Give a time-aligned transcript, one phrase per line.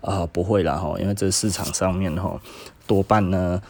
[0.00, 2.40] 啊、不会啦哈，因为这市场上面哈，
[2.86, 3.60] 多半呢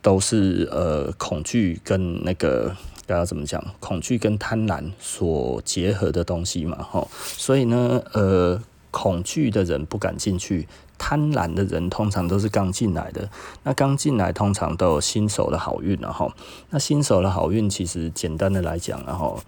[0.00, 2.74] 都是呃恐惧跟那个
[3.06, 8.60] 大家怎么讲，恐惧跟贪婪所结合的东西嘛哈，所以呢呃
[8.90, 10.66] 恐惧的人不敢进去。
[10.96, 13.28] 贪婪的人通常都是刚进来的，
[13.64, 16.32] 那刚进来通常都有新手的好运了哈。
[16.70, 19.38] 那新手的好运其实简单的来讲，然后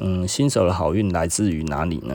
[0.00, 2.14] 嗯，新手的好运来自于哪里呢？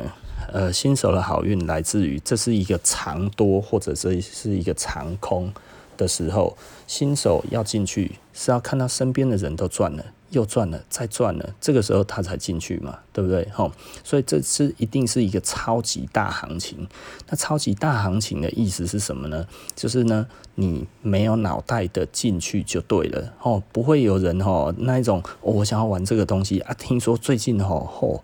[0.53, 5.51] 呃，新手的好运来自于这是一个长多或者这是一个长空
[5.97, 10.05] 的时候，新手要进去是要看到身边的人都赚了。
[10.31, 13.49] 又赚了，再赚了，这个时候他才进去嘛，对不对？
[13.51, 13.71] 吼，
[14.03, 16.87] 所以这是一定是一个超级大行情。
[17.27, 19.47] 那超级大行情的意思是什么呢？
[19.75, 28.23] 就是呢，你没有脑袋的进去就对了，吼，不会有人吼那一种，我想要玩这个东西啊，听说最近吼吼。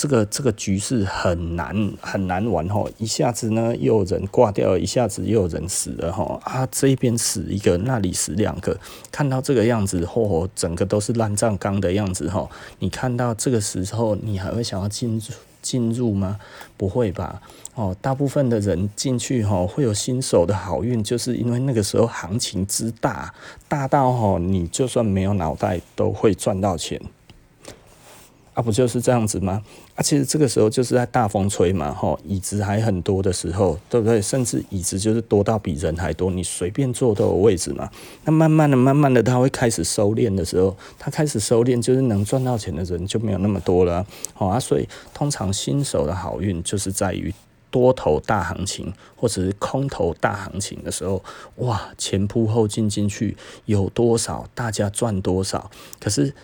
[0.00, 8.78] 这个这个局势很难很难玩吼，一下子呢又有人挂掉，一下子又有人死了吼啊，这边死一个，那里死两个，
[9.12, 16.38] 看到这个样子，吼，整个都是烂账缸的样子吼，你看到这个时候，你还会想要进入进入吗？
[16.78, 17.42] 不会吧？
[17.74, 23.34] 哦，大部分的人进去吼会有新手的好运，就是因为那个时候行情之大，
[23.68, 26.98] 大到吼你就算没有脑袋都会赚到钱。
[28.52, 29.62] 啊，不就是这样子吗？
[30.02, 34.20] 其实这个时候就是在大风吹嘛，吼，椅子还很多的时候，对不对？
[34.20, 37.90] 甚至椅子就是多到比人还多，你随便坐都有位置嘛。
[38.24, 44.58] 那慢慢的、慢慢的，他会开始收敛的时候，他开始收敛，就是能赚到钱的人就没有那么多了，好啊。
[44.58, 47.32] 所以通常新手的好运就是在于
[47.70, 51.22] 多头大行情或者是空头大行情的时候，
[51.56, 55.70] 哇，前仆后继进去有多少，大家赚多少。
[56.00, 56.34] 可是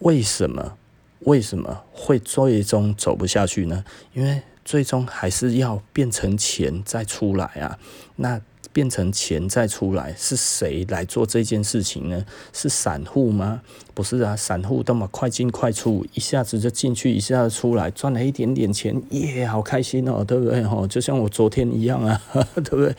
[0.00, 0.76] 为什么？
[1.24, 3.84] 为什么会最终走不下去呢？
[4.12, 7.78] 因为最终还是要变成钱再出来啊。
[8.16, 8.40] 那
[8.72, 12.24] 变成钱再出来，是谁来做这件事情呢？
[12.52, 13.60] 是散户吗？
[13.94, 20.62] 不是啊，散户那么快进快出，一下子就进去，一下子出来，赚了一点点钱，耶，好开心哦，对不对？
[20.62, 22.18] 吼，就像我昨天一样啊，
[22.64, 22.94] 对不对？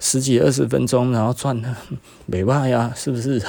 [0.00, 1.76] 十几二十分钟，然后赚了，
[2.24, 3.40] 没办法呀，是不是？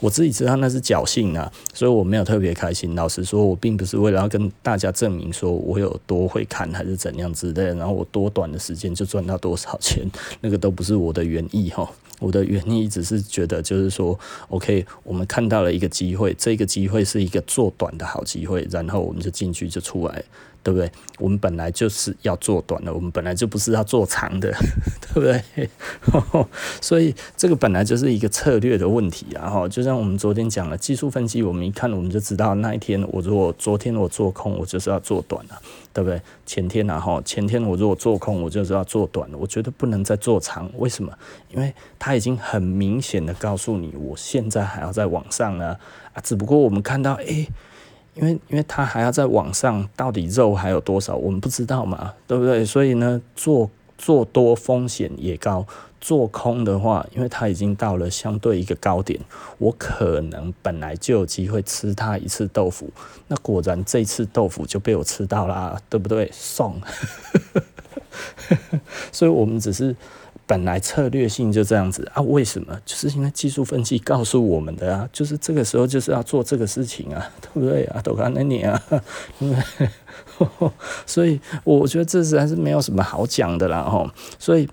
[0.00, 2.96] 我自己知道那是侥幸啊，所以我没有特别开心。
[2.96, 10.04] 老实说，我并不是为了要跟大家证明说我有多会看，还是怎样之类的，然后我多短的时间就赚到多少钱，
[10.40, 11.88] 那个都不是我的原意哈。
[12.18, 14.18] 我的原意只是觉得，就是说
[14.48, 20.22] ，OK，我们看到了一个机会，这个机会是一个做短的好机会，然后我们就进去就出来。
[20.62, 20.92] 对不对？
[21.18, 24.52] 我们本来就是要做短的，我们本来就不是要做长的，
[25.14, 25.70] 对不对？
[26.82, 29.48] 所以这个本来就是一个策略的问题啊！
[29.48, 35.58] 哈，就像我们昨天讲了技术分析，我们一看我们就知道，那一天我如果昨天我做空，我就是要做短了，
[35.92, 36.20] 对不对？
[36.46, 41.12] 前天啊，哈，前天我如果做空，我就是要做短了，我觉得不能再做长，为什么？
[41.50, 45.76] 因为它已经很明显的告诉你，我现在还要再往上呢
[46.12, 46.20] 啊！
[46.22, 47.48] 只不过我们看到，诶。
[48.14, 52.64] 因为，因为它还要再往上，到底肉还有多少，我们不知道嘛，对不对？
[52.64, 55.66] 所以呢，做做多风险也高，
[56.00, 59.20] 做空的话，因为它已经到了相对一个高点，
[59.58, 62.90] 我可能本来就有机会吃它一次豆腐，
[63.28, 66.30] 那果然这次豆腐就被我吃到啦，对不对？
[66.32, 66.80] 送，
[69.12, 69.94] 所以我们只是。
[70.46, 72.20] 本来策略性就这样子啊？
[72.22, 72.76] 为什么？
[72.84, 78.02] 就是因为技术分析告诉我们的啊，就是这个时候就是要做这个事情啊，对不对啊？
[78.02, 78.82] 都看那你啊，
[81.06, 84.12] 所以我觉得这次还是没有什么好讲的啦哈。
[84.38, 84.68] 所以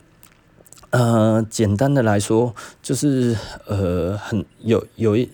[0.90, 3.36] 呃，简单的来说，就是
[3.66, 5.30] 呃，很有有一。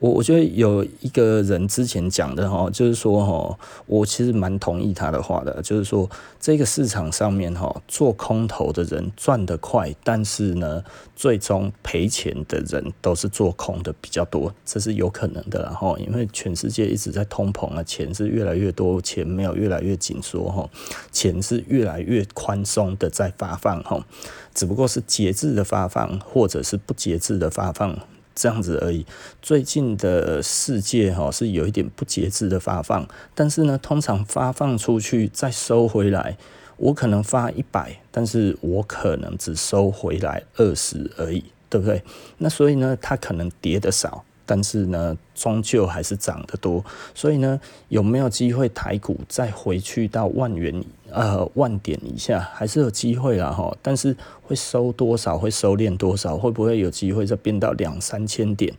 [0.00, 10.84] 我我觉得有一个人之前讲的哈，就是说哈，我其实蛮同意他的话的，就是说这个市场上面哈，做空头的人赚得快，但是呢，
[11.16, 20.70] 最终赔钱的人都是做空的比较多，这是有可能的啦哈，因为全世界一直在通膨啊，钱是越来越多，钱没有越来越紧缩哈，
[21.10, 24.06] 钱是越来越宽松的在发放哈，
[24.54, 27.98] 只不过是节制的发放，或者是不节制的发放。
[28.38, 29.04] 这样子而已。
[29.42, 36.36] 最近的世界哈是有一点不节制的发放，但是呢，通常发放出去再收回来，
[36.76, 42.02] 我可能发一百，但是我可能只收回来二十而已，对不对？
[42.38, 44.24] 那所以呢，它可能跌得少。
[44.50, 46.82] 但是呢，终究还是涨得多，
[47.14, 50.82] 所以呢，有没有机会台股再回去到万元
[51.18, 53.76] 呃万点以下，还是有机会啦哈。
[53.82, 58.72] 但是会收多少，会收敛多少，会不会有机会再变到两三千点？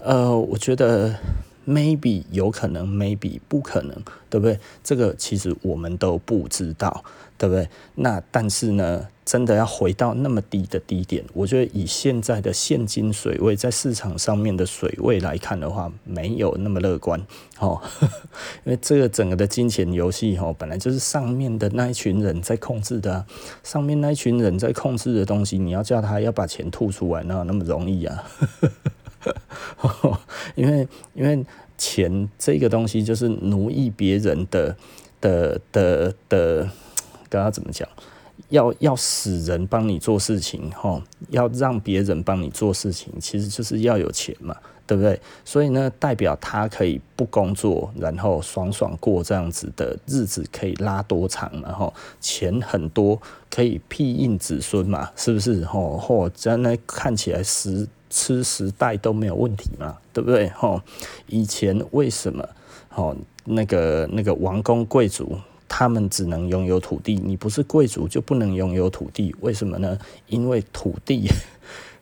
[0.00, 1.14] 呃，我觉得
[1.64, 3.96] ，maybe 有可能，maybe 不可能，
[4.28, 4.58] 对不对？
[4.82, 7.04] 这个其实我们都不知道，
[7.38, 7.68] 对不对？
[7.96, 17.20] 那但是呢，真的要回到那么低的低点，我觉得以现在的现金水位，在市场上面的水位来看的话，没有那么乐观
[17.58, 17.80] 哦。
[18.64, 23.26] 因为这个整个的金钱游戏哦，本来就是上面的那一群人在控制的，
[23.62, 28.24] 上面那一群人在控制的东西，你要叫他要把钱吐出来，哪有那么容易啊？
[30.54, 31.44] 因为因为
[31.76, 34.76] 钱这个东西就是奴役别人的
[35.20, 36.70] 的的的，
[37.36, 37.88] 刚刚怎么讲？
[38.50, 44.54] 要要使人帮你做事情，吼，要让别人帮你做事情，其实就是要有钱嘛，
[44.86, 45.18] 对不对？
[45.42, 55.64] 所以呢，代表他可以不工作，然后爽爽过这样子的日子，可以拉多长，然后钱很多，可以庇荫子孙嘛，是不是？
[55.64, 60.50] 吼吼，真的看起来十吃十代都没有问题嘛，对不对？
[60.50, 60.80] 吼，
[61.26, 62.46] 以前为什么？
[62.90, 65.36] 吼，那个那个王公贵族。
[65.68, 69.98] 他们只能拥有土地，你不是贵族就不能拥有土地，为什么呢？
[70.28, 71.28] 因为土地，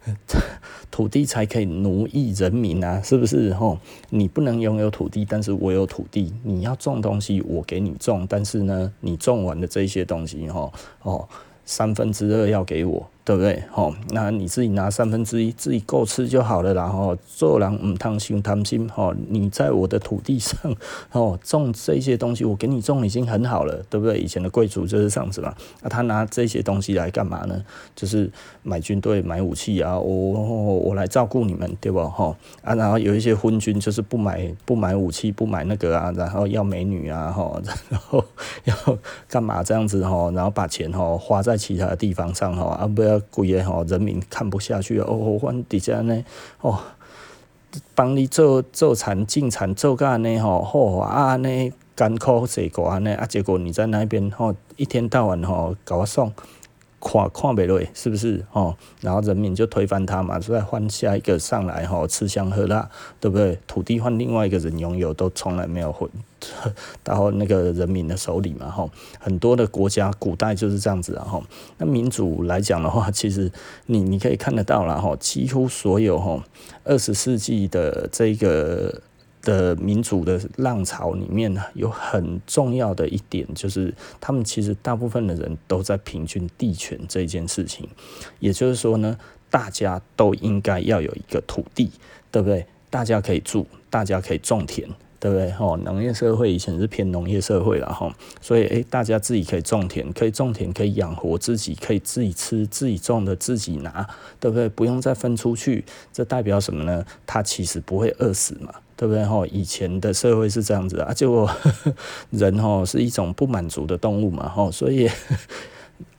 [0.90, 3.52] 土地才可以奴役人民啊，是不是？
[3.54, 3.78] 吼，
[4.10, 10.72] 你不能拥有土地，但是我有土地，你要种东西，我给你种，但是呢，你种完的这些东西，吼，
[11.02, 11.28] 哦，
[11.64, 13.10] 三分之二要给我。
[13.24, 13.62] 对不对？
[13.70, 16.86] 吼，那你自己拿三分之一，自己够吃就好了啦。
[16.86, 20.54] 吼，做人唔贪心贪心，吼，你在我的土地上，
[21.08, 24.18] 吼，种这些东西，我给你种已经很好了，对不对？
[24.18, 25.54] 以前的贵族就是这样子嘛。
[25.80, 27.64] 那他拿这些东西来干嘛呢？
[27.96, 28.30] 就是
[28.62, 32.06] 买军队、买武器啊，我我来照顾你们，对不？
[32.06, 38.22] 吼啊，然后有一些昏君就是不买不买武器，不买那个啊，然后要美女啊，吼，然后
[38.64, 38.74] 要
[39.30, 43.13] 干嘛这样子吼，然后把钱吼花在其他的地方上吼啊，不要。
[43.30, 46.24] 贵的吼，人民看不下去哦，我底下呢
[46.60, 46.78] 哦，
[47.94, 56.32] 帮你做做产进产做干呢吼，好啊呢艰苦结果呢啊，结果你在那边吼，一天到晚吼搞我送。
[57.06, 58.74] 看看不落，是不是哦？
[59.02, 62.88] 然后人民就推翻他嘛，再换下一个上来吼，吃香喝辣，
[63.20, 63.58] 对不对？
[63.66, 66.08] 土地换另外一个人拥有，都从来没有回
[67.02, 68.90] 到那个人民的手里嘛，吼。
[69.18, 71.42] 很多的国家古代就是这样子啊，吼。
[71.78, 73.50] 那民主来讲的话， 其实
[73.86, 76.42] 你你可以看得到啦，吼，几乎所有吼
[76.84, 79.00] 二十世纪的这个。
[79.46, 87.86] 的民主的浪潮里面呢，有很重要的一点，就是他们其实大部分的人都在平均地权这件事情。
[88.38, 89.18] 也就是说呢，
[89.50, 91.90] 大家都应该要有一个土地，
[92.30, 92.66] 对不对？
[92.88, 94.88] 大家可以住，大家可以种田。
[95.24, 95.50] 对不对？
[95.52, 98.12] 吼，农业社会以前是偏农业社会了吼，
[98.42, 104.06] 所以诶，大家自己可以种田，可以种田，可以养活自己，可以自己吃，自己种的自己拿，
[104.38, 104.68] 对不对？
[104.68, 105.82] 不用再分出去，
[106.12, 107.02] 这代表什么呢？
[107.26, 109.24] 他其实不会饿死嘛，对不对？
[109.24, 111.50] 吼，以前的社会是这样子啊，结果
[112.28, 115.08] 人吼是一种不满足的动物嘛，吼，所以。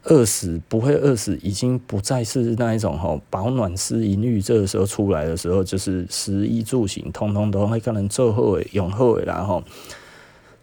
[0.05, 4.39] 饿死不会饿死，已经不再是那一种吼保暖思淫欲。
[4.39, 9.63] 这个时候出来的时候，就是食衣住行，通通都会可能做后尾永后尾然后，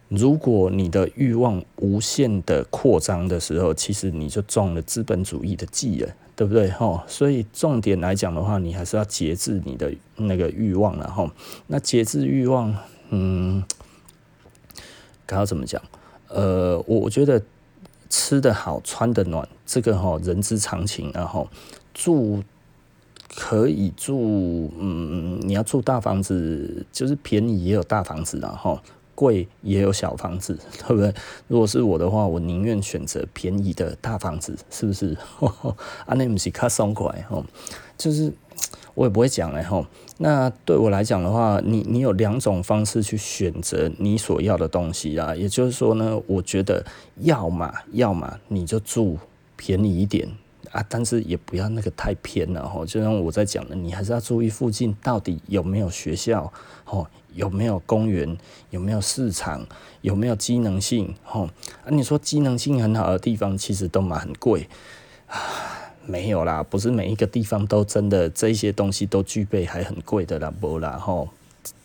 [0.08, 6.70] 如果你的欲望无限的扩张的时候，其实你就中了资本主义的计了，对不对？
[6.70, 11.28] 吼，所以重点来讲的话，你还是要节制你的那个欲望然后，
[11.66, 12.72] 那节制欲望，
[13.10, 13.64] 嗯，
[15.26, 15.82] 该要怎么讲？
[16.28, 17.42] 呃，我我觉得。
[18.12, 21.10] 吃得好，穿得暖，这个哈人之常情。
[21.14, 21.48] 然后
[21.94, 22.42] 住
[23.34, 28.78] 可以住，嗯，你要住大房子，就是便宜也有大房子，然后
[29.14, 31.14] 贵也有小房子，对不对？
[31.48, 35.16] 如果是我的话，我宁愿选择便宜的大房子，是不是？
[36.04, 37.42] 啊，那不是较爽快吼，
[37.96, 38.30] 就是。
[38.94, 39.86] 我也不会讲了吼，
[40.18, 45.34] 那对我来讲的话，你你有两种方式去选择你所要的东西啊。
[45.34, 46.84] 也就是说呢，我觉得
[47.16, 49.18] 要么要么你就住
[49.56, 50.28] 便宜一点
[50.70, 52.84] 啊，但是也不要那个太偏了吼。
[52.84, 56.52] 就像我在讲的，你还是要注意附近到底有没有学校，
[56.84, 58.36] 吼，有没有公园，
[58.70, 59.66] 有没有市场，
[60.02, 61.44] 有没有机能性，吼
[61.84, 61.88] 啊。
[61.88, 64.68] 你说机能性很好的地方，其实都蛮贵
[65.26, 65.38] 啊。
[66.06, 71.28] 没有啦，不是每一个地方都真的这些东西都具备，还很贵的啦，不啦吼，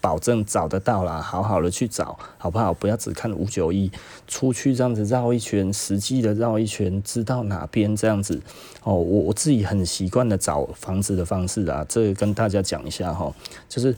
[0.02, 2.74] 保证找得到啦，好好的去找，好不好？
[2.74, 3.92] 不要只看五九一，
[4.28, 8.42] 出去这样子绕一圈，实际的绕一圈，知道哪边这样子
[8.84, 8.96] 哦。
[8.96, 13.32] 我我自己很习惯的找房子的方式啊，这个跟大家讲一下哈，
[13.70, 13.96] 就是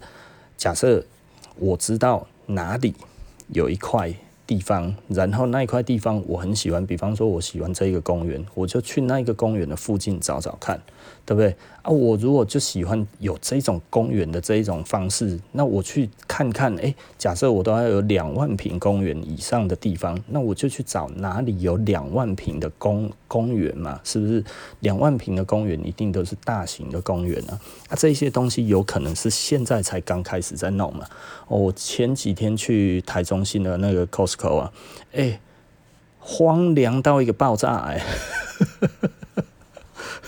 [0.57, 1.03] 假设
[1.55, 2.93] 我知道哪里
[3.53, 4.13] 有一块
[4.49, 10.81] 地方，然后那一块地方我很喜欢，比方说我喜欢这一个公园，我就去那一个公园的附近找找看，
[11.25, 11.55] 对不对？
[11.81, 24.43] 啊，我如果就喜欢有这种公园的这一种方式，那我去看看，哎，假设我都要有两万坪公园以上的地方，那我就去找哪里有两万坪的公公园嘛，是不是？
[24.81, 27.59] 两万坪的公园一定都是大型的公园啊，
[27.89, 31.05] 啊，这些东西有可能是现在才刚开始在弄嘛。
[31.47, 34.73] 哦，我前几天去台中心的那个 Costco 啊，
[35.13, 35.39] 哎，
[36.19, 38.01] 荒凉到一个爆炸哎。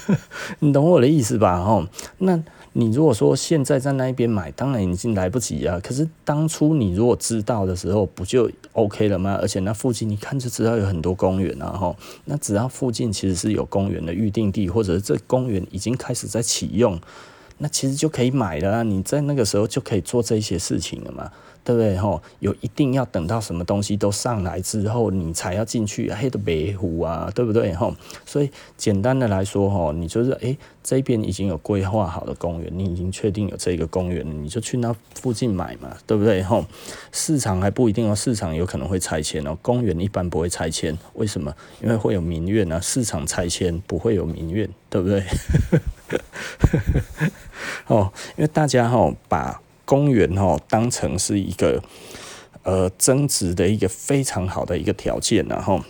[0.60, 1.60] 你懂我的意思吧？
[1.60, 1.88] 哦，
[2.20, 2.42] 那
[2.74, 5.80] 你如果说现在在那边买，当然已经来不及啊。
[5.84, 9.38] 可是当初你如果知道的时候，不就 OK 了吗？
[9.42, 11.96] 而且那附近你看就知道有很多公园啊，哈。
[12.26, 17.00] 那只要附近其实是有公园的预定地，或者是这公园已经开始在启用，
[17.58, 18.84] 那其实就可以买了。
[18.84, 21.30] 你在那个时候就可以做这些事情了嘛。
[21.64, 21.96] 对不对？
[21.98, 27.74] 吼，有一定要等到什么东西都上来之后，你才要进去，黑的白湖啊，对不对？
[27.74, 36.42] 吼，所以简单的来说，吼，你就是诶，这边已经有规划好的公园，你已经确定有这个公园，你就去那附近买嘛，对不对？
[36.42, 36.66] 吼，
[37.12, 41.54] 市场还不一定哦，市场有可能会拆迁哦，公园一般不会拆迁，为什么？
[41.82, 45.24] 因为会有民怨啊，市场拆迁不会有民怨，对不对？
[47.86, 49.62] 哦，因为大家吼把。
[49.92, 51.84] 公园哦，当成是一个
[52.64, 55.82] 呃增值的一个非常好的一个条件，然后，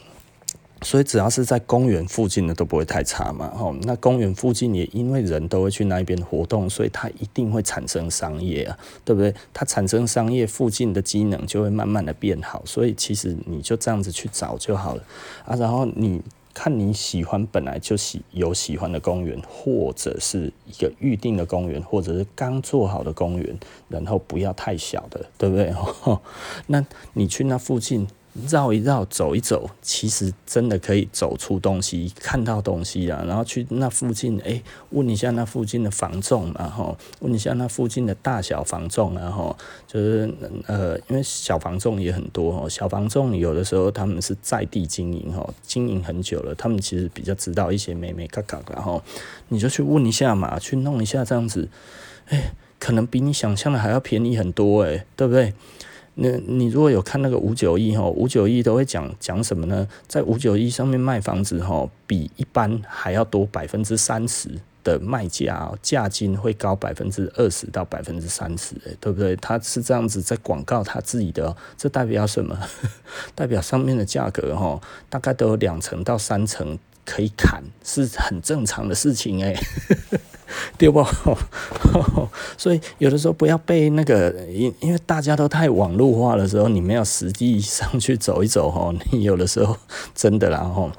[0.81, 3.75] 所以只要是在公园附近的都不会太差嘛，吼。
[3.83, 9.31] 那公园附近也因为人都会去那边活动，所以它一定会产生商业啊，对不对？
[9.53, 15.03] 它产生商业，附近的机能就会慢慢的变好，所以其实你就这样子去找就好了
[15.45, 16.19] 啊，然后你。
[16.53, 25.73] 看你喜欢本来就喜有喜欢的公园，或者是一个预定的公园，或者是刚做好的公园，然后不要太小的，对不对？
[26.67, 28.07] 那你去那附近。
[28.47, 33.23] 绕一绕，走一走，其实真的可以走出东西，看到东西啊。
[33.27, 34.61] 然后去那附近，哎、
[34.91, 40.33] 问一下那附近的房仲，然后问一下那附近的大小房仲，然后就是
[40.65, 42.69] 呃，因为小房仲也很多哦。
[42.69, 49.03] 小房仲有的时候他们是在地经营哦，经营很久了，他们其实比较知道一些眉眉嘎嘎，然后
[49.49, 51.67] 你就去问一下嘛，去弄一下这样子，
[52.29, 55.53] 哎、可能比你想象的还要便宜很多，哎，对不对？
[56.15, 59.87] 那你如果有看那个五九一哈，五九一都会讲讲什么呢？
[60.07, 64.49] 在五九一上面卖房子哈，比一般还要多百分之三十
[64.83, 69.35] 的卖价，价金会高百分之二十到百分之三十，对不对？
[69.37, 72.59] 他是这样子在广告他自己的，这代表什么？
[73.33, 79.55] 代表上面的价格哈，大概都有两成到三成可以砍，是很正常的事情哎。
[80.77, 81.01] 对不？
[82.57, 89.77] 所以有的时候不要被那个，因因为大家都太网络化的时候，你们要实际上去走一走哦，你有的时候
[90.13, 90.91] 真的然后，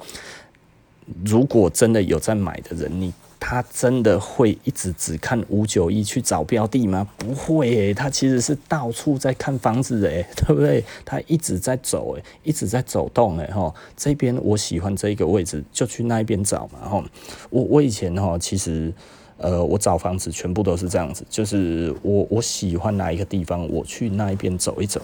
[1.23, 3.13] 如果真的有在买的人，你
[3.45, 7.05] 他真的会一直只看五九一去找标的吗？
[7.17, 10.81] 不会，他其实是到处在看房子诶， 对不对？
[11.03, 13.73] 他一直在走诶，一直在走动诶哈。
[13.97, 17.03] 这边我喜欢这个位置，就去那边找嘛哈。
[17.49, 18.93] 我我以前哈其实。
[19.37, 25.01] 呃，我找房子全部都是这样子，就是我我喜欢哪一个地方，我去那一边走一走，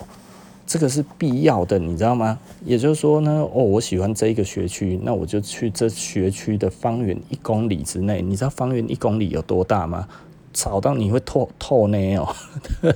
[0.70, 2.38] 这个是必要的，你知道吗？
[2.64, 8.22] 也就是说呢，哦，我喜欢这一个学区，那我就去这学区的方圆一公里之内。
[8.22, 10.08] 你知道方圆一公里有多大吗？
[10.54, 12.36] 找到你会透透呢哦。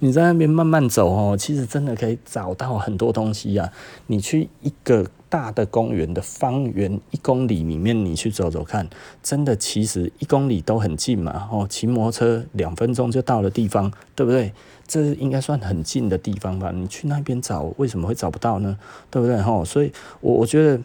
[0.00, 3.70] 你在那边慢慢走哦，其实真的可以找到很多东西啊。
[4.06, 5.04] 你去一个。
[5.26, 8.88] 大的公园的方圆一公里里面，你去走走看，
[9.20, 14.52] 真的其实一公里都很近嘛，哦，骑摩托车两分钟就到了地方，对不对？
[14.86, 16.70] 这应该算很近的地方吧？
[16.74, 18.78] 你去那边找，为什么会找不到呢？
[19.10, 19.40] 对不对？
[19.40, 20.80] 吼，所以我我觉得。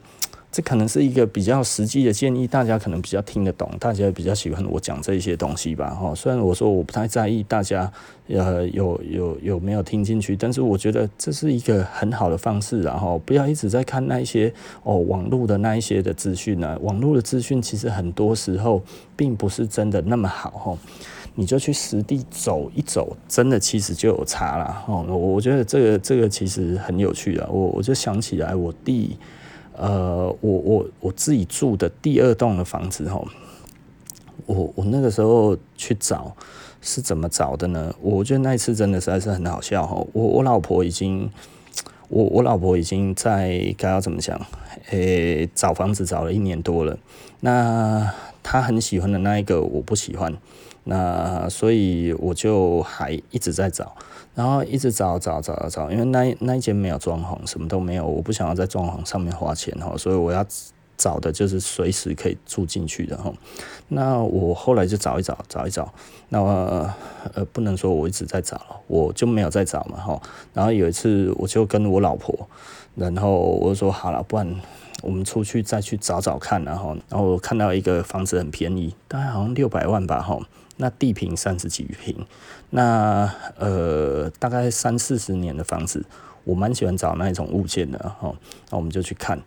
[0.52, 5.92] 这可能是一个比较实际的建议，大家可能比较听得懂，大家比较喜欢我讲这些东西吧。
[5.92, 7.92] 哈，虽然我说我不太在意大家
[8.28, 14.52] 呃有有有没有听进去，但是我觉得这是一个很好的方式，然后不要一直在看那一些
[14.82, 16.76] 哦网络的那一些的资讯呢。
[16.82, 18.82] 网络的资讯其实很多时候
[19.16, 20.78] 并不是真的那么好哈，
[21.40, 24.84] 你就去实地走一走，真的其实就有差了。
[24.90, 29.18] 哦，我我觉得这个这个其实很有趣的，我我就想起来我弟。
[29.78, 33.26] 呃，我我我自己住的第二栋的房子吼，
[34.46, 36.36] 我我那个时候去找
[36.82, 37.96] 是怎么找的呢？
[38.02, 41.32] 我觉得那一次真的实在是很好笑吼，我我老婆已经，
[42.10, 44.40] 我我老婆已经在该要怎么讲？
[44.90, 46.98] 诶、找房子找了一年多了。
[47.40, 48.14] 那
[48.44, 50.36] 她很喜欢的那一个我不喜欢，
[50.84, 53.96] 那所以我就还一直在找，
[54.36, 60.46] 然后一直找找找找，因为那那一间没有装潢，什么都没有，我不想要在装潢上面花钱哈，所以我要。
[61.00, 63.34] 找的就是随时可以住进去的哈，
[63.88, 65.92] 那我后来就找一找，找一找，
[66.28, 66.40] 那
[67.34, 70.22] 呃不能说我一直在找，我就没有再找嘛哈。
[70.54, 72.48] 然后有一次我就跟我老婆，
[72.96, 74.54] 然后我说好了，不然
[75.02, 80.38] 我们出去再去找找看，然后然后我看到一个房子很便宜，大概好像六百万吧哈，
[80.76, 82.28] 那地坪三十几平，
[82.72, 86.04] 那呃大概三四十年的房子，
[86.44, 88.36] 我蛮喜欢找那一种物件的哈，
[88.70, 89.42] 那我们就去看。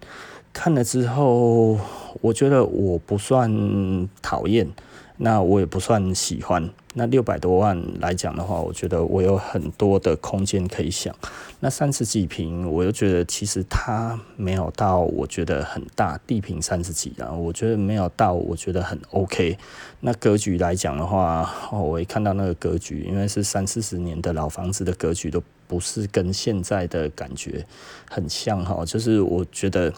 [0.52, 1.78] 看了之后，
[2.20, 4.68] 我觉得我不算讨厌，
[5.16, 6.68] 那我也不算喜欢。
[6.94, 11.14] 那六百多万来讲的话，我觉得我有很多的空间可以想。
[11.60, 19.56] 那三十几平，我又觉得其实它没有到我觉得很大，地平三十几啊，我觉得没有到我觉得很 OK。
[20.00, 27.64] 那格局来讲的话，哦，我一看到那个格局，因为是三四十年的老房子的格局，都不是跟现在的感觉
[28.10, 29.92] 很像哈，就是我觉得。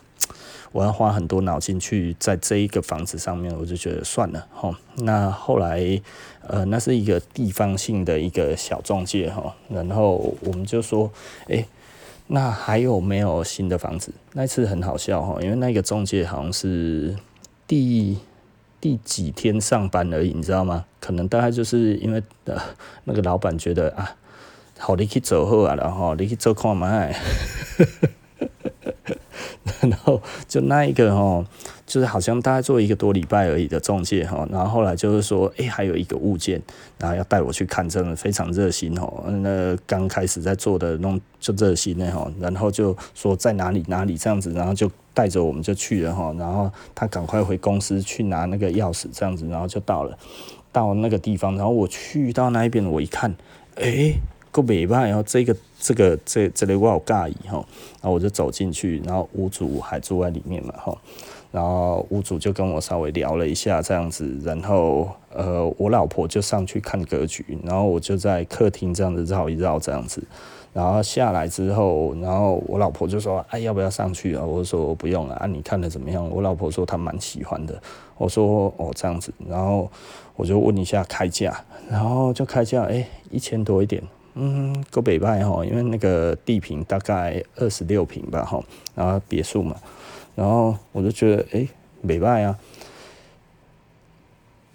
[0.72, 4.76] 我要花很多脑筋去在这一个房子上面，我就觉得算了哈。
[4.96, 6.02] 那后来，
[6.48, 11.10] 呃，那是一个地方性的一个小中介哈，然后我们就说，
[11.48, 11.64] 哎、
[12.26, 14.12] 那还有没有新的房子？
[14.32, 17.16] 那次很好笑哈，因为那个中介好像是
[17.66, 18.18] 第
[18.80, 20.84] 第几天上班而已，你知道吗？
[21.00, 22.60] 可能大概就是因为呃
[23.04, 24.16] 那个老板觉得啊，
[24.78, 27.14] 好你去走后啊，然后你去做看卖。
[29.80, 31.44] 然后就那一个哈，
[31.86, 36.60] 就是好像大概做一个多礼拜而已的中介哈，然后后来就是说，哎，还有一个物件，
[36.98, 39.24] 然后要带我去看，真的非常热心哦。
[39.42, 50.18] 那刚开始在做的弄就热心的哈，然后就说在哪里哪里这样子，然后就带着我们就去了哈，然后他赶快回公司去拿那个钥匙这样子，然后就到了
[50.72, 53.34] 到那个地方，然后我去到那一边，我一看，
[53.76, 54.14] 哎。
[54.54, 57.56] 个尾巴，然后这个这个这这里我好介意哈，
[58.00, 60.96] 然后我就走进去，然后屋主还住在里面嘛哈，
[61.54, 70.20] 然后屋主就跟我稍微聊了一下这样子，然后呃我老婆就上去看格局，然后我就在客厅这样子绕一绕这样子，
[70.72, 74.44] 然后下来之后，然后我老婆就说哎要不要上去啊？
[74.44, 76.28] 我说不用了啊，你看的怎么样？
[76.28, 77.80] 我老婆说她蛮喜欢的，
[78.18, 79.88] 我说哦这样子，然后
[80.34, 81.56] 我就问一下开价，
[81.88, 84.02] 然后就开价哎一千多一点。
[84.36, 88.60] 嗯，够北派哈，因为那个地坪大概二十六平吧哈，
[88.96, 89.76] 然后别墅嘛，
[90.34, 91.68] 然后我就觉得诶，
[92.06, 92.58] 北派啊，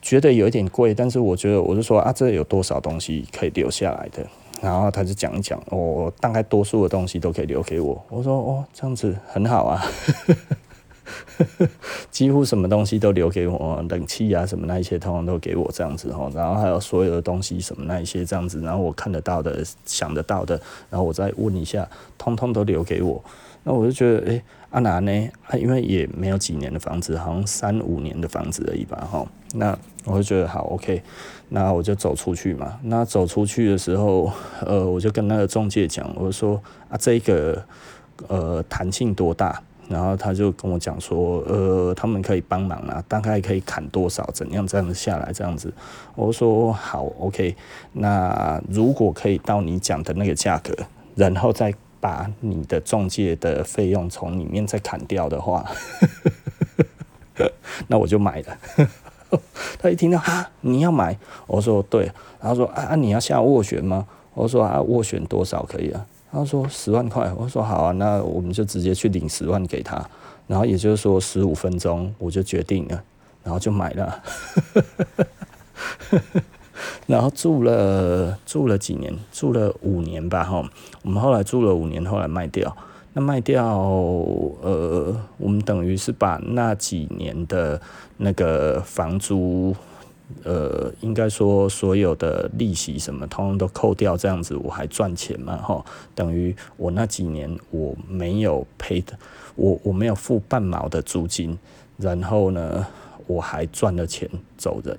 [0.02, 4.26] 觉得有一点贵，但是我觉得我就说啊，这有多少东西可以留下来的，
[4.62, 9.84] 然后他就讲一讲，我、哦、大概多数的东西都可以留给我，我说哦，这样子很好啊。
[12.12, 16.30] 几乎什么东西都留给我，冷气啊什么那一些，通通都给我这样子哈。
[16.36, 23.24] 然后还有所有的东西什么那一些这样子，然后我看得到的、想得到的，然后我再问一下，通通都留给我。
[23.64, 25.30] 那我就觉得，诶、阿南呢？
[25.48, 29.26] 啊，因为也没有几年的房子，好像三五年的房子而已吧，哈。
[29.54, 31.02] 那我就觉得好，OK。
[31.50, 32.78] 那我就走出去嘛。
[32.84, 34.32] 那走出去的时候，
[34.66, 37.64] 呃，我就跟那个中介讲，我说啊，这个
[38.28, 39.60] 呃弹性多大？
[39.88, 45.74] 然后他就跟我讲说，呃，他们可以帮忙啊，大概可以砍多少，怎样这样子下来这样子。
[46.14, 47.56] 我说好，OK。
[47.94, 50.72] 那如果可以到你讲的那个价格，
[51.16, 55.66] 然后再把你的中介的费用从里面再砍掉的话，
[57.88, 58.58] 那我就买了。
[59.80, 62.12] 他一听到哈，你要买，我说对。
[62.42, 64.08] 然后说啊，啊，你要下斡旋吗？
[64.34, 66.06] 我说啊，斡旋多少可以啊？
[66.32, 70.04] 他说十万块，我说好啊，那我们就直接去领十万给他，
[70.48, 73.04] 然后也就是说十五分钟我就决定了，
[73.44, 74.24] 然后就买了，
[77.10, 80.64] 然后住了住了几年，住了五年吧哈，
[81.02, 82.78] 我们后来住了五年，后来卖掉，
[83.14, 83.66] 那卖掉
[84.62, 87.82] 呃，我们等于是把那几年的
[88.18, 89.76] 那个房租。
[90.44, 95.58] 呃，应该说所有的利息什么，通通都扣掉，这样子我还赚钱嘛？
[95.58, 99.18] 哈，等于我那几年我没有赔的，
[99.56, 101.58] 我我没有付半毛的租金，
[101.98, 102.86] 然后呢，
[103.26, 104.96] 我还赚了钱走人。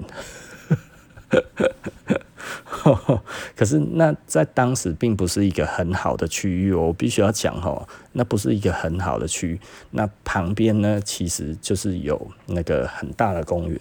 [3.55, 9.61] 可是那在当时并不是一个很好的区域，我必须要讲哈，那不是一个很好的区域。
[9.91, 13.79] 那旁边呢，其实就是有那个很大的公园。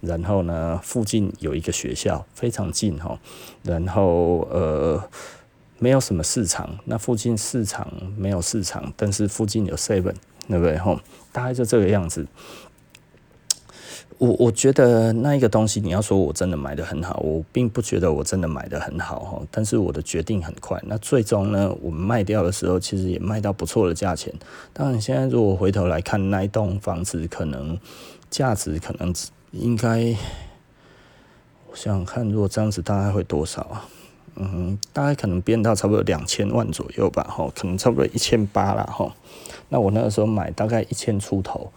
[0.00, 3.18] 然后呢，附近有一个学校，非常近哈。
[3.62, 5.02] 然后呃，
[5.78, 7.86] 没有什么市场，那附近市场
[8.16, 10.14] 没有市场，但是附近有 seven，
[10.48, 10.78] 对不对？
[10.78, 10.98] 吼，
[11.32, 12.26] 大概就这个样子。
[14.20, 19.42] 我我觉得那一个东西，你要说我真的买得很好，我并不觉得我真的买得很好哈。
[19.50, 24.30] 但是我的决定很快，那最终呢，我们卖掉的时候，其实也卖到不错的价钱。
[24.74, 27.78] 当然，现在如果回头来看那一栋房子，可能
[28.28, 29.10] 价值可能
[29.52, 30.14] 应该，
[31.70, 33.88] 我想想看，如果这样子大概会多少啊？
[34.36, 39.10] 嗯，大概可能变到差不多两千万左右吧，哈，可能差不多一千八了哈。
[39.70, 41.72] 那我那个时候买大概一千出头。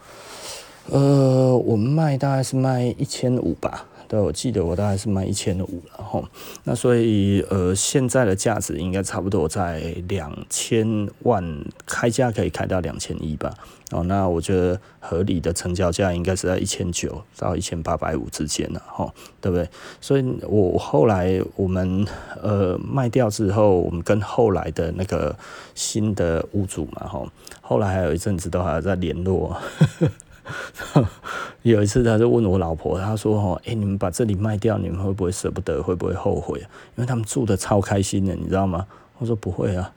[0.91, 6.21] 呃，我们卖大概是卖一千五吧，对，我记得我大概是卖一千五了哈。
[6.65, 11.43] 那所以呃，现在的价值应该差不多在两千万，
[11.85, 13.53] 开价可以开到两千一吧。
[13.91, 19.69] 哦，那我觉得合理的成交价应该是在一千九到一千八百五之间了哈，对不对？
[20.01, 22.05] 所以我后来我们
[22.41, 25.35] 呃卖掉之后，我们跟后来的那个
[25.75, 27.25] 新的屋主嘛哈，
[27.61, 29.49] 后来还有一阵子都还在联络。
[29.79, 30.11] 呵呵
[31.63, 35.81] 有一次，他就问我老婆，他说：“哦，哎，你们把这里卖掉，你们会不会舍不得？
[35.81, 36.59] 会不会后悔？
[36.59, 38.85] 因为他们住的超开心的，你知道吗？”
[39.19, 39.93] 我说：“不会啊，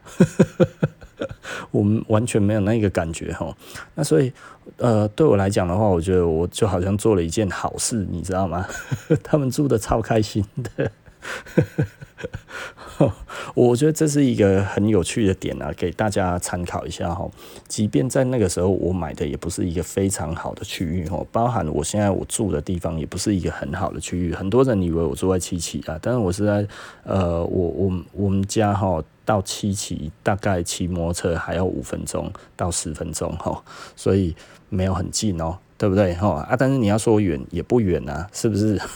[1.71, 3.53] 我们完全没有那个感觉哦。
[3.95, 4.31] 那所以，
[4.77, 8.65] 呃，对我来讲的话，我觉得我就好像做了一件好事，你知道吗？
[9.23, 10.89] 他们住的超开心的。”
[13.53, 17.29] 我觉得这是一个很有趣的点啊，给大家参考一下哈。
[17.67, 24.33] 即便在那个时候，我买的也不是一个非常好的区域哦，包含我现在我住的地方也不是一个很好的区域。
[24.33, 26.67] 很多人以为我住在七期啊，但是我是在
[27.03, 33.63] 呃，我我我们家哈到七期大概骑摩托车还要五分钟到十分钟哈，
[33.95, 34.35] 所以
[34.69, 36.41] 没有很近哦，对不对哈？
[36.49, 38.81] 啊，但是你要说远也不远啊，是不是？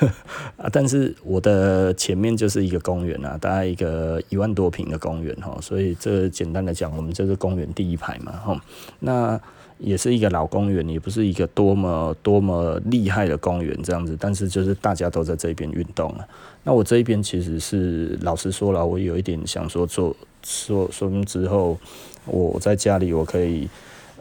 [0.56, 8.60] 啊，但是我的前面就是一个公园啊，大概一个一万多平的公园哈，所以这简单的讲，我们就是公园第一排嘛哈。
[8.98, 9.40] 那
[9.78, 16.26] 也是一个老公园，也不是一个多么多么厉害的公园这样子，但是就是大家都在这边运动啊。
[16.64, 21.78] 那我这一边其实是老实说了，我有一点想说做说说明之后，
[22.26, 23.68] 我在家里我可以。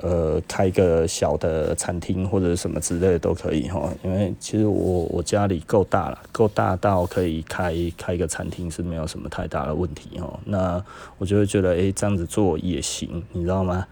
[0.01, 10.39] 呃，开个小的餐厅或者什么之类的都可以哈，因为其实我我家里够大了，够大到可以开开个餐厅是没有什么太大的问题哈。
[10.45, 10.83] 那
[11.17, 13.85] 我就会觉得，诶、这样子做也行，你知道吗？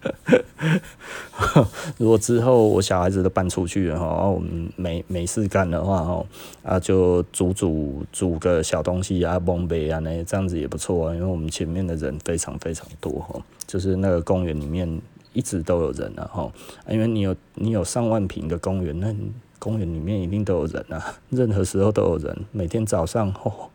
[1.98, 6.24] 如果之后我小孩子都搬出去了哈，我们没没事干的话哈，
[6.62, 13.40] 啊就煮煮煮个小东西啊，烘焙啊，那这样子也不错啊，因为我们前面的人非常非常多哈。
[13.66, 15.00] 就是那个公园里面
[15.32, 16.52] 一直都有人啊，哈，
[16.88, 19.14] 因为你有你有上万平的公园，那
[19.58, 23.70] 公园里面一定都有人啊， 任何时候都有人，每天早上，吼，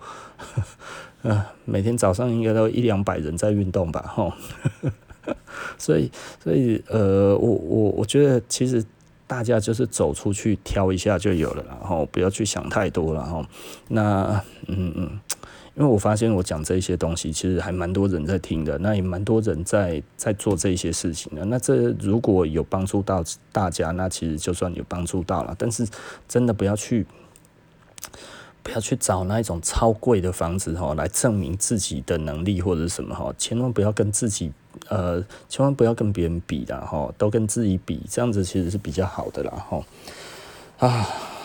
[1.24, 4.36] 呃， 每天早上应该都一两百人在运动吧，哈，
[5.78, 6.12] 所以
[6.44, 8.84] 所以呃，我我我觉得其实
[9.26, 13.48] 大家就是走出去挑一下就有了，然后不要去想太多了，哈，
[13.90, 15.20] 那嗯嗯。
[15.76, 21.44] 因为我发现我讲这些东西，其实还蛮多人在听的，那也蛮多人在在做这些事情的。
[21.46, 25.56] 那这如果有帮助到大家，那其实就算有帮助到了。
[25.58, 25.84] 但是
[26.28, 27.08] 真的不要去，
[28.62, 34.52] 不要去找那一种超贵的房子哈，来证明自己的能力或者什么哈，千万不要跟自己
[34.90, 39.84] 呃，千万不要跟别人比的哈，都跟自己比，这样子其实是比较好的啦哈
[40.80, 40.90] 啊。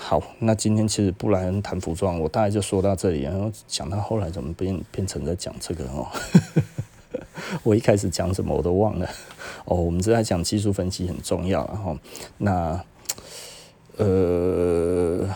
[0.01, 6.07] 好，那今天其实布莱恩谈服装，我大概就说到这里，然后讲到后来怎么变变成在讲这个哦，
[7.63, 9.07] 我一开始讲什么我都忘了
[9.67, 11.99] 哦，我们是在讲技术分析很重要，然后
[12.39, 12.81] 那
[13.99, 15.29] 呃。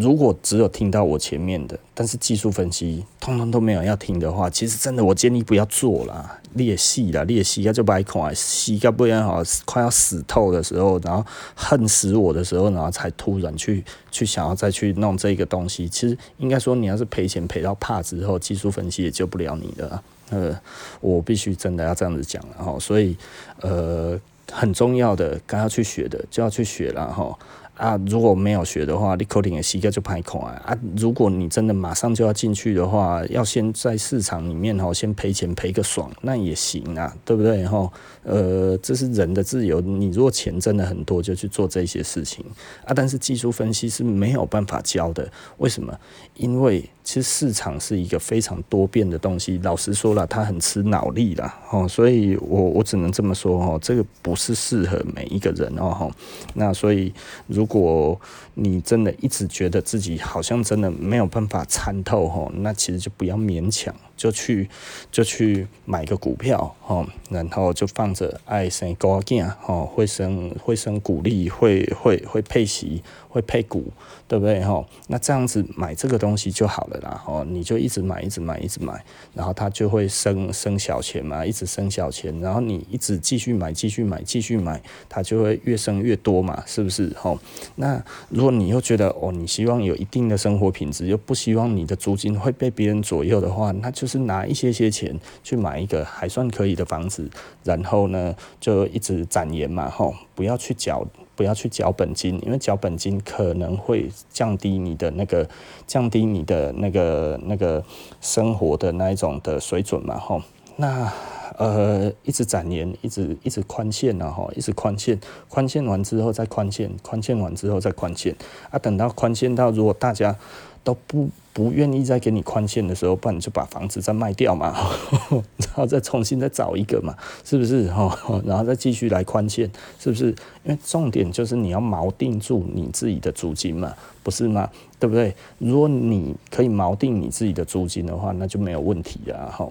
[0.00, 15.88] 如果只有听到我前面的，但是技术分析通通都没有要听的话，其实真的我建议不要做啦，裂隙啦，裂隙，那就白看，膝盖不然好，快要死透的时候，然后恨死我的时候，然后才突然去去想要再去弄这个东西。
[15.88, 20.02] 其实应该说，你要是赔钱赔到怕之后，技术分析也救不了你的。
[20.30, 20.58] 呃，
[21.00, 23.16] 我必须真的要这样子讲了哈，所以
[23.60, 27.36] 呃，很重要的，该要去学的就要去学了哈。
[27.76, 30.60] 啊，如果没有学的话，你扣定的膝盖就拍空啊！
[30.64, 37.92] 啊，如果你真的马上就要进去的话，要先在市场里面吼，先赔钱赔个爽，那也行啊，对不对吼？
[38.22, 42.44] 呃，这是人的自由，你如果钱真的很多，就去做这些事情
[42.84, 42.94] 啊。
[42.94, 45.96] 但是技术分析是没有办法教的，为什么？
[46.34, 49.60] 因为其实市场是一个非常多变的东西。
[49.62, 51.56] 老实说了，它很吃脑力啦。
[51.70, 56.10] 哦，所以我我只能这么说哦，这个不是适合每一个人哦。
[56.54, 57.14] 那所以，
[57.46, 58.20] 如果
[58.54, 63.94] 你真的一直觉得自己好像真的没有办法参透哦，那其实就不要勉强。
[64.16, 64.68] 就去
[65.12, 73.92] 就去买个股票哦，然后就放着爱生高价哦，会生会生股利，会会会配息，会配股，
[74.26, 74.82] 对不对哈？
[75.08, 87.38] 那这样子买这个东西就好了啦哦，你就一直买，一直买，一直买，然后它就会生生小钱嘛，一直生小钱，然后你一直继续买，继续买，继续买，它就会越生越多嘛，是不是哈？
[87.74, 94.05] 那如果你又觉得哦，你希望有一定的生活品质，又不希望你的租金会被别人左右的话，那就。
[94.06, 97.28] 就是拿一些些钱去买一个还算可以的房子，
[97.64, 105.48] 然后呢，就一直展延嘛，吼，不要去缴，不要去缴本金，因为缴本金可能会降低你的那个，
[105.88, 107.84] 降低你的那个那个
[108.20, 110.40] 生活的那一种的水准嘛，吼，
[110.76, 111.12] 那
[111.58, 118.36] 呃，一直展延，一直一直宽限然后一直宽限，宽限完之后再宽限，宽限完之后再宽限，
[118.70, 120.36] 啊，等到宽限到如果大家
[120.84, 121.28] 都不。
[121.56, 124.76] 不愿意再给你宽限的时候，不然你就把房子再卖掉嘛，
[125.56, 127.16] 然后再重新再找一个嘛，
[127.46, 127.86] 是不是？
[128.44, 130.26] 然后再继续来宽限，是不是？
[130.64, 134.68] 因为重点就是你要锚定住你自己的租金嘛，不是吗？
[135.00, 135.34] 对不对？
[135.56, 139.66] 如果你可以锚定你自己的租金的话，那就没有问题了哈。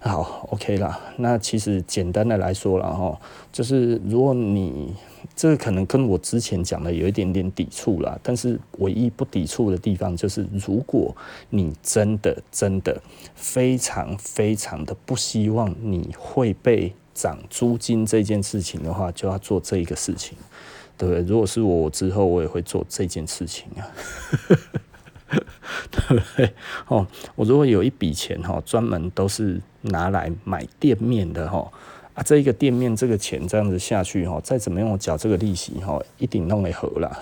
[0.00, 0.98] 好，OK 啦。
[1.18, 3.20] 那其实简单的来说了哈，
[3.52, 4.94] 就是如果你。
[5.34, 11.14] 这个可能跟我之前讲的有一点点抵触啦，但是唯一不抵触的地方就是，如果
[11.50, 13.00] 你真的真的
[13.34, 20.36] 非常非常的不希望你会被涨租金这件事情的话，就要做这一个事情，
[20.98, 21.22] 对不对？
[21.22, 23.88] 如果是我之后，我也会做这件事情啊，
[25.90, 26.54] 对 不对？
[26.88, 31.70] 哦，我如果有一笔钱哈，专门都是拿来买店面的哈。
[32.14, 37.20] 啊，这一个店面这个钱这样子下去哈，再怎么样我缴这个利息哈，一定弄得合了，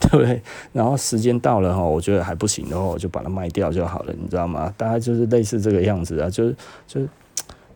[0.00, 0.40] 对 不对？
[0.72, 4.72] 然后时间到了哈，我觉得还不行的话，我就把它卖掉就好了，你知道吗？
[4.76, 7.08] 大概就是类似这个样子啊，就是就是。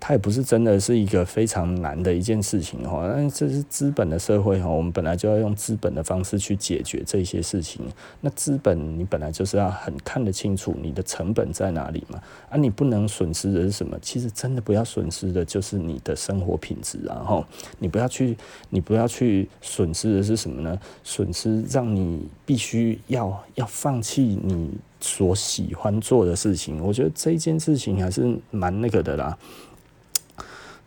[0.01, 7.83] 它也不是真的是一个非常难的一件事情哈，那这是资本的社会哈，我们本来就要用资本的方式去解决这些事情。
[8.21, 13.99] 那资本你本来就是要很看得清楚你的成本在哪里嘛，啊，你不能损失的是什么？
[14.01, 18.37] 其实真的不要损失的就是你的生活品质啊哈，你不要去，
[18.71, 20.79] 你不要去损失的是什么呢？
[21.03, 26.81] 损失让你必须要要放弃你所喜欢做的事情。
[26.83, 29.37] 我觉得这件事情还是蛮那个的啦。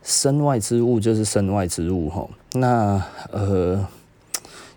[0.04, 3.88] 身外之物就是身外之物哈，那呃，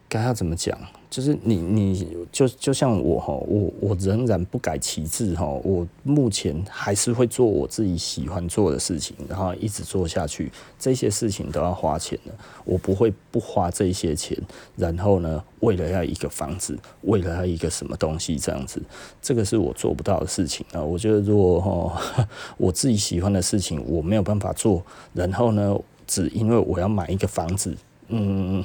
[0.08, 0.78] 该要怎么讲？
[1.14, 10.50] 就是你，你就就像我哈，我我仍然不改其志哈，我目前还是会做我自己喜欢做的事情，然后一直做下去。
[10.76, 14.36] 这些事情都要花钱的，我不会不花这些钱。
[14.74, 18.82] 然后呢，为了要一个房子，为了要一个什么东西这样子，
[19.22, 20.82] 这个是我做不到的事情啊。
[20.82, 27.72] 我觉得如果哈，我自己喜欢的事情我没有办法做，然后呢，只因为我要买一个房子，
[28.08, 28.64] 嗯。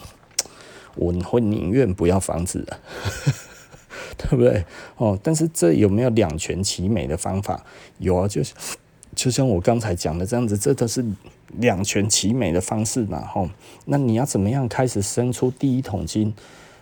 [0.99, 2.67] 我会宁愿不要房子，
[4.17, 4.65] 对不对？
[4.97, 7.63] 哦，但是这有没有两全其美的方法？
[7.99, 8.53] 有啊，就是
[9.15, 11.03] 就像我刚才讲的这样子，这都是
[11.57, 13.25] 两全其美的方式嘛。
[13.25, 13.49] 吼，
[13.85, 16.33] 那你要怎么样开始生出第一桶金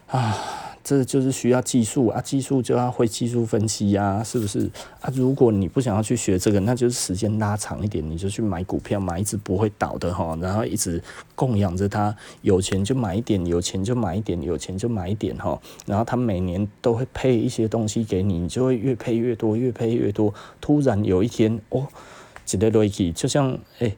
[0.08, 0.67] 啊？
[0.88, 4.72] 这就是需要技术啊，技术就要会技术分析呀、啊，是不是
[5.02, 5.12] 啊？
[5.14, 11.04] 如果你不想要去学这个，那就是时间拉长一点，你就去买股票，买一只不会倒的哈，然后一直
[11.36, 20.34] 供养着它，有钱就买一点，有钱就买一点，有钱就买一点哈，然后它每年都会配一些东西给你，你就会越配越多，越配越多。
[20.62, 21.86] 突然有一天哦，
[22.46, 23.94] 几个瑞奇，就像哎，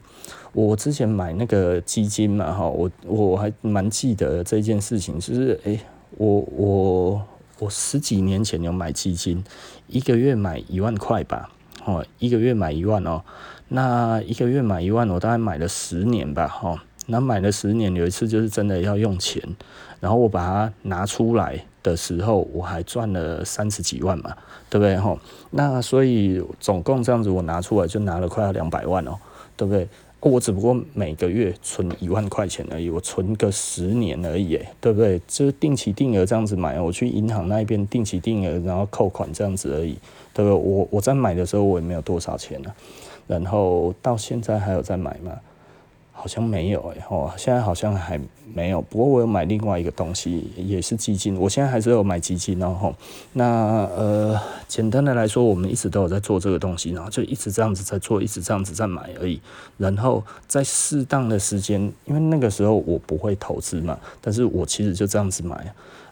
[0.52, 5.78] 我之前买那个基金嘛哈，我我还蛮记得这件事情，就是哎。
[6.16, 7.22] 我我
[7.58, 9.42] 我十几年前有买基金，
[9.86, 11.50] 一个月买一万块吧，
[11.84, 13.22] 哦，一个月买一万哦，
[13.68, 19.42] 那一个月买一万，我大概买了十年吧，哈，那买了十年，有一次就是真的要用钱，
[20.00, 24.36] 然后我把它拿出来的时候，我还赚了三十几万嘛，
[24.68, 24.96] 对不对？
[24.96, 25.16] 哈，
[25.50, 29.16] 那所以总共这样子，我拿出来就拿了快要两百万哦，
[29.56, 29.88] 对不对？
[30.20, 35.18] 我只不过每个月存一万块钱而已，我存个十年而已，对不对？
[35.26, 39.96] 就是定期定额这样子买，我去银行那边定期定额，然后扣款这样子而已，
[40.34, 40.52] 对不对？
[40.52, 42.70] 我我在买的时候我也没有多少钱呢，
[43.26, 45.32] 然后到现在还有在买吗？
[46.20, 48.20] 好像没有哎、欸，哦，现在好像还
[48.54, 48.82] 没有。
[48.82, 51.34] 不过我有买另外一个东西，也是基金。
[51.34, 52.94] 我现在还是有买基金，然后
[53.32, 59.40] 那呃，简单的来说，我们一直都有在做这个东西，然后就一直这样子在做，一直这样子在买而已。
[59.78, 65.56] 然后在适当的时间，因为那个时候我不会投资嘛，但是我其实就这样子买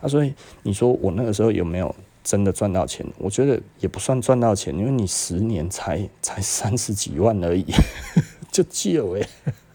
[0.01, 0.09] 啊。
[0.09, 1.95] 所以你说我那个时候有没有
[2.25, 3.05] 真的赚到钱？
[3.19, 7.67] 我觉得也不算赚到钱，因为你十年才才三十几万而已，
[8.51, 9.29] 就旧哎。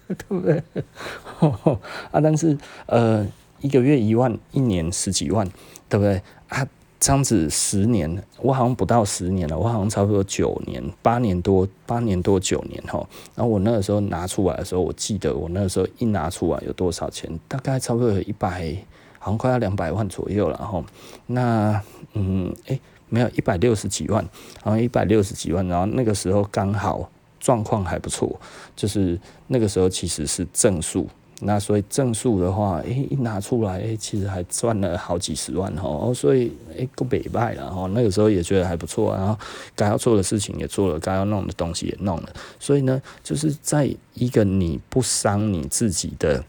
[0.13, 0.61] 对不对？
[2.11, 3.25] 啊，但是呃，
[3.61, 5.47] 一个月一万，一年十几万，
[5.87, 6.21] 对不对？
[6.49, 6.67] 啊，
[6.99, 13.05] 这样子十年，我好像不到十年了，我好像差不多九年，八年多，八年多九年哈。
[13.35, 17.29] 然后我那个时候拿出来的时候，我记得我那个时候一拿出来有多少钱？
[17.47, 18.75] 大概差不多有一百，
[19.19, 20.83] 好像快要两百万左右了哈。
[21.27, 21.81] 那
[22.13, 24.23] 嗯，诶，没有一百六十几万，
[24.63, 27.09] 然后一百六十几万，然后那个时候刚好。
[27.43, 28.39] 状况还不错，
[28.73, 31.05] 就是那个时候其实是正数，
[31.41, 37.85] 那所以正数的话，诶、一拿出来，诶、欸，其实还赚了好几十万哦，所以诶，够北拜了哈。
[37.93, 39.37] 那个时候也觉得还不错，然后
[39.75, 42.29] 该要做的事情也做了，该要弄的东西也弄了，
[42.61, 46.41] 所以呢，就是在一个你不伤你自己的，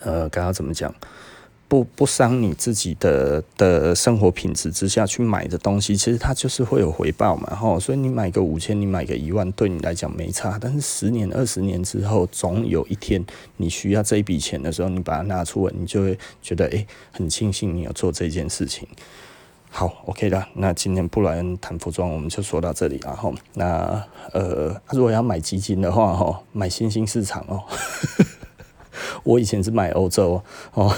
[0.00, 0.92] 呃，该要怎么讲？
[1.74, 10.56] 不不伤你自己的的生活品质之下去买的东西，其实它就是会有回报嘛，吼，所以你买个五千，你买个一万，对你来讲没差。
[10.60, 13.24] 但是十年、二十年之后，总有一天
[13.56, 18.86] 你需要这一笔钱的时候，你把它拿出来，你就会觉得，诶、很庆幸你要做这件事情。
[19.68, 24.00] 好，OK 的，那今天布莱恩谈服装，我们就说到这里，然后那
[24.32, 27.60] 呃，如果要买基金的话，吼，买新兴市场哦。
[29.22, 30.42] 我以前是买欧洲
[30.74, 30.94] 哦，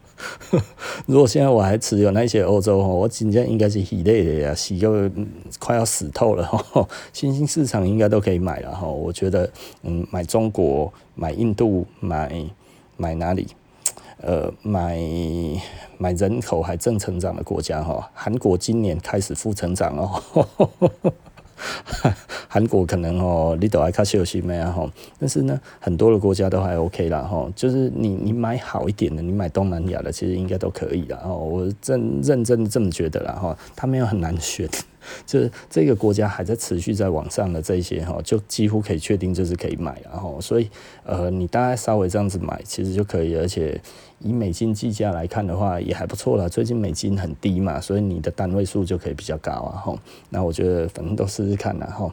[1.06, 5.10] 如果现在我还持有那些欧洲哦，我今天应该是洗累的呀，洗个
[5.58, 6.86] 快要死透了哈。
[7.12, 9.50] 新兴市场应该都可以买了哈，我觉得
[9.82, 12.44] 嗯，买中国、买印度、买
[12.96, 13.48] 买哪里？
[14.22, 14.98] 呃，买
[15.96, 20.22] 买人口还正成长的国家哈，韩国今年开始负成长哦。
[22.48, 34.68] 韩国可能哦，你都爱看休息没啊吼，但是呢，很多的国家都还 OK 啦吼，就是你你买好一点的，你买东南亚的，其实应该都可以啦哦，我真认真这么觉得啦哈，它没有很难选。
[35.24, 40.68] 就是这个国家还在持续在往上的这些哈，就几乎可以确定就是可以买，然后所以
[41.04, 43.80] 呃，你大概稍微这样子买其实就可以，而且
[44.20, 46.48] 以美金计价来看的话也还不错了。
[46.48, 49.98] 最近美金很低嘛，所以你的单位数就可以比较高啊吼。
[50.28, 52.12] 那我觉得反正都试试看啦吼。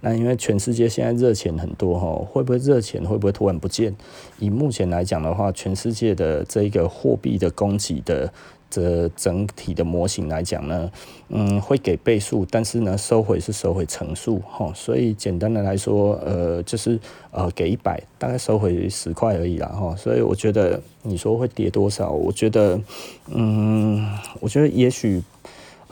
[0.00, 3.94] 那因为全世界现在热钱很多吼，会不会热钱会不会突然不见？
[4.38, 8.32] 以目前来讲的话，全世界的这个货币的供给的。
[8.74, 10.90] 这整体的模型来讲呢，
[11.28, 16.98] 嗯，会给倍数，但是呢，收回是收回乘数，哈，所以简单的来说，呃，就是
[17.30, 22.80] 呃，给一百，大概收回十块而已啦，哈，所以我觉得你说会跌多少，我觉得，
[23.28, 24.04] 嗯，
[24.40, 25.22] 我觉得也许。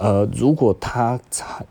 [0.03, 1.17] 呃，如果它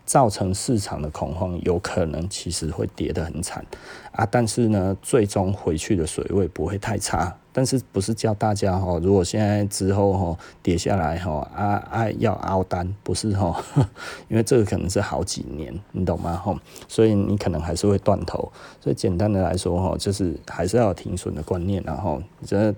[0.06, 3.66] 造成市场的恐慌，有可能其实会跌得很惨
[4.14, 4.26] 啊。
[4.32, 7.36] 但是呢，最终回去的水位不会太差。
[7.54, 13.62] 但是不是叫大家哈，如果现在之后哈跌下来哈啊 啊要凹单，不是哈，
[14.30, 16.38] 因为这个可能是好几年，你懂吗？
[16.38, 18.50] 哈，所以你可能还是会断头。
[18.80, 22.74] 所以简单的来说哈，就是还是要有停损的观念，然后这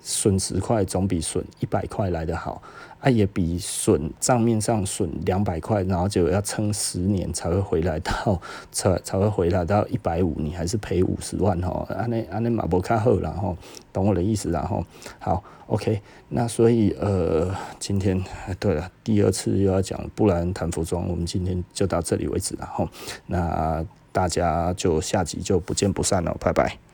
[0.00, 2.62] 损十块总比损一百块来得好。
[3.00, 8.40] 啊，也比损账面上损两百块，然后就要撑十年才会回来到
[8.72, 13.56] 才才会回来到一百五，你还是赔五十万吼，安尼安尼嘛无较好，然后
[13.92, 14.84] 懂我的意思，然后
[15.18, 18.20] 好，OK，那所以呃，今天
[18.58, 22.88] 对了，第二次又要讲布莱恩谈服装，我们今天就到这里为止，然后
[23.26, 26.87] 那大家就下集就不见不散了，拜拜。